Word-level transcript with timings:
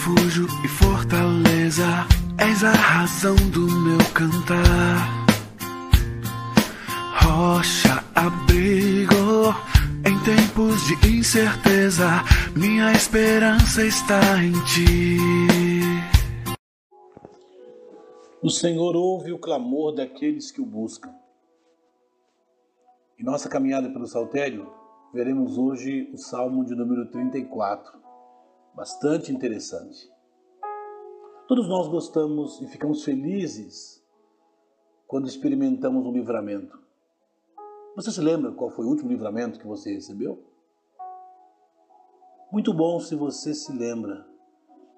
refúgio 0.00 0.46
e 0.64 0.68
fortaleza, 0.68 1.84
és 2.38 2.64
a 2.64 2.72
razão 2.72 3.36
do 3.50 3.66
meu 3.66 3.98
cantar. 4.14 5.26
Rocha, 7.22 8.02
abrigo 8.14 9.54
em 10.06 10.18
tempos 10.24 10.80
de 10.86 11.18
incerteza, 11.18 12.24
minha 12.56 12.92
esperança 12.92 13.84
está 13.84 14.42
em 14.42 14.52
ti. 14.64 15.18
O 18.42 18.48
Senhor 18.48 18.96
ouve 18.96 19.32
o 19.32 19.38
clamor 19.38 19.94
daqueles 19.94 20.50
que 20.50 20.62
o 20.62 20.66
buscam. 20.66 21.14
Em 23.18 23.24
nossa 23.24 23.50
caminhada 23.50 23.90
pelo 23.90 24.06
Saltério, 24.06 24.66
veremos 25.12 25.58
hoje 25.58 26.08
o 26.10 26.16
Salmo 26.16 26.64
de 26.64 26.74
número 26.74 27.04
34, 27.10 27.99
bastante 28.74 29.32
interessante. 29.32 30.10
Todos 31.46 31.68
nós 31.68 31.88
gostamos 31.88 32.60
e 32.60 32.66
ficamos 32.66 33.04
felizes 33.04 34.00
quando 35.06 35.26
experimentamos 35.26 36.06
um 36.06 36.12
livramento. 36.12 36.78
Você 37.96 38.12
se 38.12 38.20
lembra 38.20 38.52
qual 38.52 38.70
foi 38.70 38.84
o 38.84 38.88
último 38.88 39.10
livramento 39.10 39.58
que 39.58 39.66
você 39.66 39.92
recebeu? 39.92 40.42
Muito 42.52 42.72
bom 42.72 43.00
se 43.00 43.16
você 43.16 43.52
se 43.52 43.72
lembra. 43.72 44.26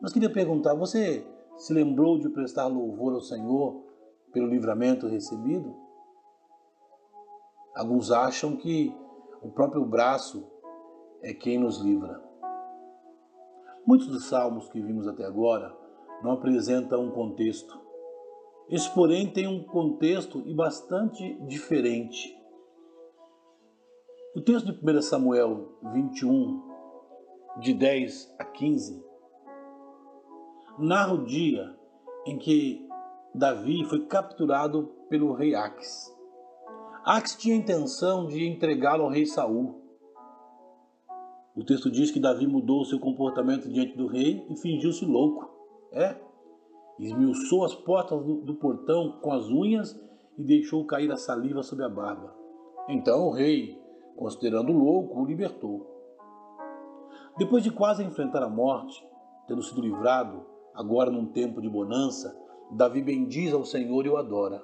Mas 0.00 0.12
queria 0.12 0.30
perguntar, 0.32 0.74
você 0.74 1.26
se 1.56 1.72
lembrou 1.72 2.18
de 2.18 2.28
prestar 2.28 2.66
louvor 2.66 3.14
ao 3.14 3.20
Senhor 3.20 3.82
pelo 4.32 4.46
livramento 4.46 5.08
recebido? 5.08 5.74
Alguns 7.74 8.10
acham 8.10 8.56
que 8.56 8.94
o 9.40 9.50
próprio 9.50 9.84
braço 9.84 10.46
é 11.22 11.32
quem 11.32 11.58
nos 11.58 11.78
livra. 11.78 12.31
Muitos 13.86 14.06
dos 14.06 14.26
salmos 14.26 14.68
que 14.68 14.80
vimos 14.80 15.08
até 15.08 15.24
agora 15.24 15.76
não 16.22 16.32
apresentam 16.32 17.04
um 17.04 17.10
contexto. 17.10 17.80
Esse, 18.68 18.88
porém, 18.94 19.30
tem 19.30 19.46
um 19.46 19.64
contexto 19.64 20.42
e 20.46 20.54
bastante 20.54 21.34
diferente. 21.46 22.34
O 24.34 24.40
texto 24.40 24.72
de 24.72 24.98
1 24.98 25.02
Samuel 25.02 25.78
21, 25.92 26.62
de 27.60 27.74
10 27.74 28.34
a 28.38 28.44
15, 28.44 29.04
narra 30.78 31.12
o 31.12 31.24
dia 31.24 31.76
em 32.26 32.38
que 32.38 32.88
Davi 33.34 33.84
foi 33.84 34.06
capturado 34.06 34.84
pelo 35.08 35.34
rei 35.34 35.54
Aques. 35.54 36.10
Ax 37.04 37.34
tinha 37.36 37.56
a 37.56 37.58
intenção 37.58 38.26
de 38.26 38.46
entregá-lo 38.46 39.02
ao 39.04 39.10
rei 39.10 39.26
Saul. 39.26 39.81
O 41.54 41.62
texto 41.62 41.90
diz 41.90 42.10
que 42.10 42.20
Davi 42.20 42.46
mudou 42.46 42.84
seu 42.84 42.98
comportamento 42.98 43.68
diante 43.68 43.96
do 43.96 44.06
rei 44.06 44.46
e 44.48 44.56
fingiu-se 44.56 45.04
louco. 45.04 45.50
É, 45.92 46.16
esmiuçou 46.98 47.64
as 47.64 47.74
portas 47.74 48.24
do, 48.24 48.36
do 48.40 48.54
portão 48.54 49.18
com 49.20 49.32
as 49.32 49.48
unhas 49.48 49.98
e 50.38 50.42
deixou 50.42 50.86
cair 50.86 51.12
a 51.12 51.16
saliva 51.16 51.62
sobre 51.62 51.84
a 51.84 51.88
barba. 51.88 52.34
Então 52.88 53.26
o 53.26 53.30
rei, 53.30 53.78
considerando 54.16 54.72
louco, 54.72 55.20
o 55.20 55.26
libertou. 55.26 55.86
Depois 57.36 57.62
de 57.62 57.70
quase 57.70 58.02
enfrentar 58.02 58.42
a 58.42 58.48
morte, 58.48 59.06
tendo 59.46 59.62
sido 59.62 59.82
livrado, 59.82 60.46
agora 60.74 61.10
num 61.10 61.26
tempo 61.26 61.60
de 61.60 61.68
bonança, 61.68 62.34
Davi 62.70 63.02
bendiz 63.02 63.52
ao 63.52 63.64
Senhor 63.64 64.06
e 64.06 64.08
o 64.08 64.16
adora. 64.16 64.62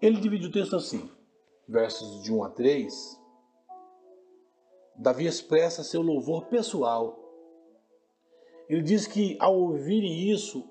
Ele 0.00 0.20
divide 0.20 0.46
o 0.46 0.52
texto 0.52 0.76
assim, 0.76 1.10
versos 1.68 2.22
de 2.22 2.32
1 2.32 2.44
a 2.44 2.50
3. 2.50 3.25
Davi 4.98 5.26
expressa 5.26 5.84
seu 5.84 6.00
louvor 6.00 6.46
pessoal. 6.46 7.22
Ele 8.68 8.82
diz 8.82 9.06
que 9.06 9.36
ao 9.38 9.54
ouvirem 9.54 10.30
isso, 10.30 10.64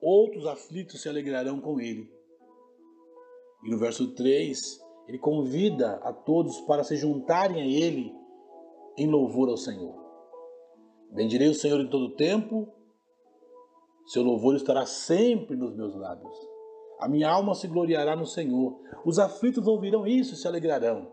outros 0.00 0.46
aflitos 0.46 1.02
se 1.02 1.08
alegrarão 1.08 1.60
com 1.60 1.80
ele. 1.80 2.08
E 3.64 3.70
no 3.70 3.78
verso 3.78 4.14
3, 4.14 4.80
ele 5.08 5.18
convida 5.18 5.96
a 6.02 6.12
todos 6.12 6.60
para 6.62 6.84
se 6.84 6.96
juntarem 6.96 7.60
a 7.60 7.66
ele 7.66 8.14
em 8.96 9.08
louvor 9.08 9.48
ao 9.48 9.56
Senhor. 9.56 9.94
Bendirei 11.10 11.48
o 11.48 11.54
Senhor 11.54 11.80
em 11.80 11.90
todo 11.90 12.04
o 12.04 12.16
tempo, 12.16 12.72
seu 14.06 14.22
louvor 14.22 14.54
estará 14.54 14.86
sempre 14.86 15.56
nos 15.56 15.74
meus 15.76 15.94
lábios. 15.94 16.34
A 17.00 17.08
minha 17.08 17.28
alma 17.28 17.54
se 17.54 17.66
gloriará 17.66 18.14
no 18.14 18.26
Senhor. 18.26 18.80
Os 19.04 19.18
aflitos 19.18 19.66
ouvirão 19.66 20.06
isso 20.06 20.34
e 20.34 20.36
se 20.36 20.46
alegrarão. 20.46 21.10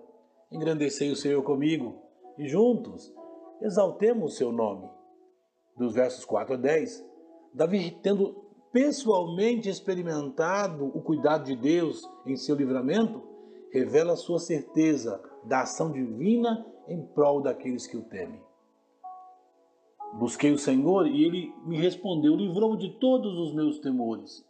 Engrandecei 0.52 1.12
o 1.12 1.16
Senhor 1.16 1.42
comigo 1.44 2.07
e 2.38 2.48
juntos 2.48 3.14
exaltemos 3.62 4.34
o 4.34 4.36
seu 4.36 4.52
nome. 4.52 4.90
Dos 5.76 5.94
versos 5.94 6.26
4 6.26 6.56
a 6.56 6.58
10, 6.58 7.06
Davi, 7.54 7.92
tendo 8.02 8.48
pessoalmente 8.72 9.70
experimentado 9.70 10.86
o 10.86 11.02
cuidado 11.02 11.46
de 11.46 11.56
Deus 11.56 12.08
em 12.26 12.36
seu 12.36 12.56
livramento, 12.56 13.24
revela 13.72 14.16
sua 14.16 14.40
certeza 14.40 15.22
da 15.44 15.62
ação 15.62 15.92
divina 15.92 16.66
em 16.88 17.02
prol 17.02 17.42
daqueles 17.42 17.86
que 17.88 17.98
o 17.98 18.04
temem. 18.04 18.42
Busquei 20.14 20.52
o 20.52 20.58
Senhor 20.58 21.06
e 21.08 21.24
ele 21.24 21.54
me 21.66 21.78
respondeu, 21.78 22.36
livrou 22.36 22.76
de 22.76 22.90
todos 23.00 23.38
os 23.38 23.54
meus 23.54 23.80
temores. 23.80 24.46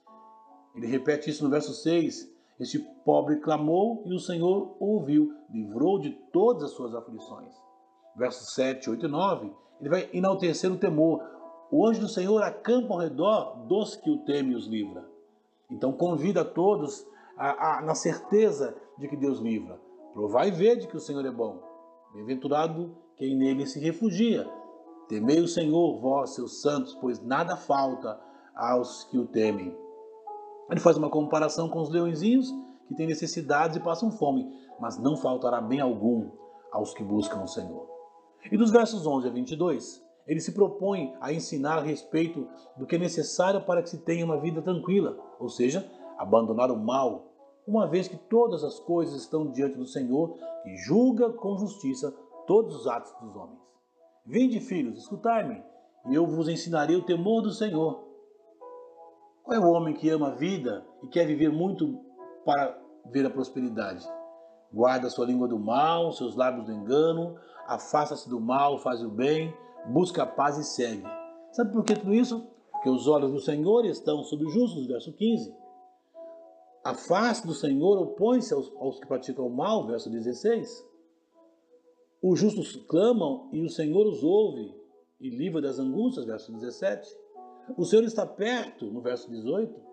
Ele 0.76 0.88
repete 0.88 1.30
isso 1.30 1.44
no 1.44 1.50
verso 1.50 1.74
6. 1.74 2.32
Este 2.60 2.80
pobre 3.04 3.38
clamou 3.38 4.04
e 4.06 4.14
o 4.14 4.20
Senhor 4.20 4.76
ouviu, 4.80 5.34
livrou 5.50 6.00
de 6.00 6.12
todas 6.32 6.64
as 6.64 6.72
suas 6.72 6.94
aflições. 6.94 7.54
Versos 8.18 8.54
7, 8.56 8.90
8 8.90 9.06
e 9.06 9.10
9. 9.10 9.52
Ele 9.80 9.90
vai 9.90 10.10
enaltecer 10.12 10.72
o 10.72 10.78
temor. 10.78 11.24
O 11.72 11.86
anjo 11.86 12.02
do 12.02 12.10
Senhor 12.10 12.42
acampa 12.42 12.94
ao 12.94 13.00
redor 13.00 13.66
dos 13.68 13.96
que 13.96 14.10
o 14.10 14.18
temem 14.20 14.54
e 14.54 14.56
os 14.56 14.66
livra. 14.66 15.06
Então 15.70 15.92
convida 15.94 16.42
a 16.42 16.46
todos 16.46 17.06
a, 17.38 17.78
a, 17.78 17.82
na 17.82 17.94
certeza 17.94 18.76
de 18.98 19.08
que 19.08 19.16
Deus 19.16 19.40
livra. 19.40 19.80
Provai 20.14 20.48
e 20.48 20.52
vede 20.52 20.88
que 20.88 20.98
o 20.98 21.00
Senhor 21.00 21.24
é 21.26 21.32
bom. 21.32 21.62
Bem-aventurado 22.14 22.96
quem 23.16 23.36
nele 23.36 23.68
se 23.68 23.80
refugia. 23.80 24.50
Temei 25.08 25.40
o 25.40 25.48
Senhor, 25.48 26.00
vós, 26.02 26.32
seus 26.32 26.62
santos, 26.62 26.96
pois 26.96 27.22
nada 27.24 27.56
falta 27.56 28.20
aos 28.56 29.04
que 29.06 29.18
o 29.18 29.28
temem. 29.28 29.78
Ele 30.70 30.80
faz 30.80 30.98
uma 30.98 31.10
comparação 31.10 31.70
com 31.70 31.82
os 31.82 31.90
leõezinhos 31.90 32.52
que 32.88 32.96
têm 32.96 33.08
necessidades 33.08 33.78
e 33.78 33.80
passam 33.80 34.12
fome, 34.12 34.52
mas 34.80 34.98
não 34.98 35.16
faltará 35.16 35.62
bem 35.62 35.80
algum 35.80 36.32
aos 36.72 36.94
que 36.94 37.04
buscam 37.04 37.44
o 37.44 37.48
Senhor. 37.48 37.97
E 38.52 38.58
dos 38.58 38.72
versos 38.72 39.06
11 39.06 39.28
a 39.28 39.32
22, 39.32 40.04
ele 40.26 40.40
se 40.40 40.54
propõe 40.54 41.14
a 41.20 41.32
ensinar 41.34 41.78
a 41.78 41.82
respeito 41.82 42.48
do 42.78 42.86
que 42.86 42.96
é 42.96 43.00
necessário 43.00 43.62
para 43.62 43.82
que 43.82 43.90
se 43.90 44.00
tenha 44.00 44.26
uma 44.26 44.40
vida 44.40 44.62
tranquila, 44.62 45.18
ou 45.40 45.50
seja, 45.50 45.90
abandonar 46.18 46.72
o 46.72 46.78
mal, 46.78 47.34
uma 47.66 47.88
vez 47.88 48.08
que 48.08 48.18
todas 48.18 48.64
as 48.64 48.80
coisas 48.80 49.22
estão 49.22 49.52
diante 49.52 49.78
do 49.78 49.86
Senhor, 49.86 50.38
que 50.64 50.76
julga 50.78 51.30
com 51.32 51.58
justiça 51.58 52.12
todos 52.46 52.76
os 52.76 52.88
atos 52.88 53.14
dos 53.22 53.36
homens. 53.36 53.60
Vinde, 54.26 54.60
filhos, 54.60 54.98
escutai-me, 54.98 55.64
e 56.10 56.16
eu 56.16 56.26
vos 56.26 56.48
ensinarei 56.48 56.96
o 56.96 57.06
temor 57.06 57.42
do 57.42 57.52
Senhor. 57.52 58.06
Qual 59.44 59.56
é 59.56 59.60
o 59.60 59.70
homem 59.72 59.94
que 59.94 60.10
ama 60.10 60.30
a 60.30 60.36
vida 60.36 60.86
e 61.04 61.08
quer 61.08 61.26
viver 61.26 61.52
muito 61.52 62.00
para 62.46 62.78
ver 63.06 63.26
a 63.26 63.30
prosperidade? 63.30 64.06
Guarda 64.74 65.10
sua 65.10 65.26
língua 65.26 65.48
do 65.48 65.58
mal, 65.58 66.12
seus 66.12 66.36
lábios 66.36 66.66
do 66.66 66.74
engano, 66.74 67.38
afasta-se 67.68 68.30
do 68.30 68.40
mal, 68.40 68.78
faz 68.80 69.02
o 69.04 69.10
bem, 69.10 69.54
busca 69.88 70.24
a 70.24 70.28
paz 70.28 70.58
e 70.58 70.64
segue. 70.64 71.04
Sabe 71.52 71.72
por 71.72 71.84
que 71.84 71.96
tudo 71.96 72.14
isso? 72.14 72.46
Porque 72.72 72.90
os 72.90 73.08
olhos 73.08 73.32
do 73.32 73.40
Senhor 73.40 73.86
estão 73.86 74.24
sobre 74.24 74.46
os 74.46 74.54
justos, 74.54 74.86
verso 74.86 75.12
15. 75.14 75.54
A 76.84 76.94
face 76.94 77.46
do 77.46 77.54
Senhor 77.54 77.98
opõe-se 77.98 78.54
aos, 78.54 78.72
aos 78.78 79.00
que 79.00 79.08
praticam 79.08 79.48
o 79.48 79.50
mal, 79.50 79.86
verso 79.88 80.10
16. 80.10 80.86
Os 82.22 82.40
justos 82.40 82.76
clamam 82.88 83.50
e 83.52 83.62
o 83.62 83.70
Senhor 83.70 84.06
os 84.08 84.24
ouve 84.24 84.74
e 85.20 85.30
livra 85.30 85.62
das 85.62 85.80
angústias, 85.80 86.26
verso 86.26 86.52
17. 86.52 87.10
O 87.76 87.84
Senhor 87.84 88.04
está 88.04 88.26
perto, 88.26 88.86
no 88.86 89.02
verso 89.02 89.30
18. 89.30 89.88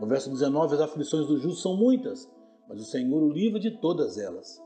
No 0.00 0.06
verso 0.06 0.30
19, 0.30 0.74
as 0.74 0.80
aflições 0.80 1.26
do 1.26 1.38
justo 1.38 1.60
são 1.60 1.76
muitas, 1.76 2.28
mas 2.70 2.80
o 2.80 2.84
Senhor 2.84 3.20
o 3.20 3.28
livra 3.28 3.58
de 3.58 3.72
todas 3.72 4.16
elas. 4.16 4.62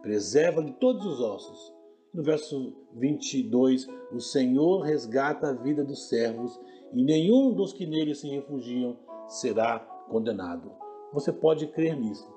Preserva 0.00 0.62
de 0.62 0.70
todos 0.74 1.04
os 1.04 1.20
ossos. 1.20 1.74
No 2.14 2.22
verso 2.22 2.72
22, 2.94 3.88
o 4.12 4.20
Senhor 4.20 4.82
resgata 4.82 5.48
a 5.48 5.52
vida 5.52 5.84
dos 5.84 6.08
servos 6.08 6.58
e 6.92 7.02
nenhum 7.02 7.52
dos 7.52 7.72
que 7.72 7.84
nele 7.84 8.14
se 8.14 8.28
refugiam 8.28 8.96
será 9.26 9.80
condenado. 10.08 10.70
Você 11.12 11.32
pode 11.32 11.66
crer 11.66 11.98
nisso. 11.98 12.32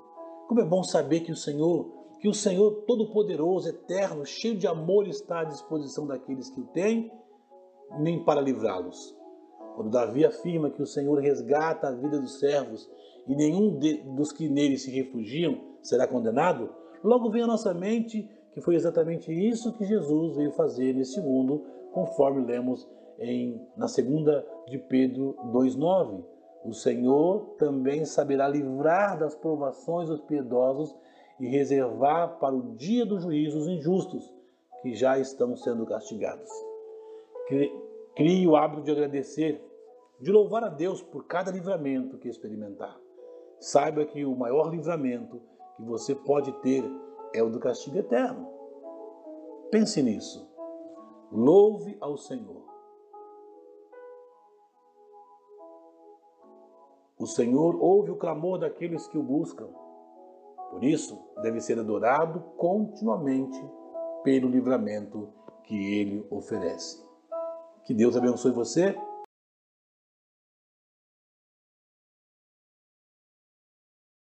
Como 0.48 0.60
é 0.60 0.64
bom 0.64 0.82
saber 0.82 1.20
que 1.20 1.30
o 1.30 1.36
Senhor, 1.36 1.88
que 2.20 2.28
o 2.28 2.34
Senhor 2.34 2.82
todo-poderoso, 2.84 3.68
eterno, 3.68 4.26
cheio 4.26 4.56
de 4.56 4.66
amor 4.66 5.06
está 5.06 5.40
à 5.40 5.44
disposição 5.44 6.04
daqueles 6.04 6.50
que 6.50 6.60
o 6.60 6.66
têm, 6.66 7.12
nem 8.00 8.24
para 8.24 8.40
livrá-los. 8.40 9.16
Quando 9.74 9.90
Davi 9.90 10.24
afirma 10.24 10.70
que 10.70 10.82
o 10.82 10.86
Senhor 10.86 11.18
resgata 11.18 11.88
a 11.88 11.92
vida 11.92 12.20
dos 12.20 12.38
servos 12.38 12.88
e 13.26 13.34
nenhum 13.34 13.78
de, 13.78 14.02
dos 14.14 14.30
que 14.30 14.48
nele 14.48 14.78
se 14.78 14.90
refugiam 14.90 15.58
será 15.82 16.06
condenado, 16.06 16.70
logo 17.02 17.30
vem 17.30 17.42
à 17.42 17.46
nossa 17.46 17.74
mente 17.74 18.28
que 18.52 18.60
foi 18.60 18.76
exatamente 18.76 19.32
isso 19.32 19.72
que 19.72 19.84
Jesus 19.84 20.36
veio 20.36 20.52
fazer 20.52 20.94
nesse 20.94 21.20
mundo, 21.20 21.64
conforme 21.92 22.46
lemos 22.46 22.88
em, 23.18 23.60
na 23.76 23.88
segunda 23.88 24.46
de 24.68 24.78
Pedro 24.78 25.36
2,9. 25.52 26.24
O 26.64 26.72
Senhor 26.72 27.56
também 27.58 28.04
saberá 28.04 28.46
livrar 28.46 29.18
das 29.18 29.34
provações 29.34 30.08
os 30.08 30.20
piedosos 30.20 30.94
e 31.40 31.48
reservar 31.48 32.38
para 32.38 32.54
o 32.54 32.76
dia 32.76 33.04
do 33.04 33.18
juízo 33.18 33.58
os 33.58 33.66
injustos, 33.66 34.32
que 34.82 34.94
já 34.94 35.18
estão 35.18 35.56
sendo 35.56 35.84
castigados. 35.84 36.48
Crie 38.16 38.46
o 38.46 38.54
hábito 38.54 38.82
de 38.82 38.92
agradecer, 38.92 39.60
de 40.20 40.30
louvar 40.30 40.62
a 40.62 40.68
Deus 40.68 41.02
por 41.02 41.26
cada 41.26 41.50
livramento 41.50 42.16
que 42.18 42.28
experimentar. 42.28 42.96
Saiba 43.58 44.04
que 44.04 44.24
o 44.24 44.36
maior 44.36 44.70
livramento 44.70 45.40
que 45.76 45.82
você 45.82 46.14
pode 46.14 46.52
ter 46.60 46.84
é 47.34 47.42
o 47.42 47.50
do 47.50 47.58
castigo 47.58 47.98
eterno. 47.98 48.48
Pense 49.70 50.00
nisso. 50.00 50.48
Louve 51.32 51.96
ao 52.00 52.16
Senhor. 52.16 52.62
O 57.18 57.26
Senhor 57.26 57.76
ouve 57.82 58.12
o 58.12 58.16
clamor 58.16 58.58
daqueles 58.58 59.08
que 59.08 59.18
o 59.18 59.22
buscam. 59.22 59.68
Por 60.70 60.84
isso, 60.84 61.18
deve 61.42 61.60
ser 61.60 61.78
adorado 61.78 62.40
continuamente 62.56 63.60
pelo 64.22 64.48
livramento 64.48 65.32
que 65.64 65.98
ele 65.98 66.26
oferece. 66.30 67.03
Que 67.84 67.92
Deus 67.92 68.16
abençoe 68.16 68.50
você 68.50 68.96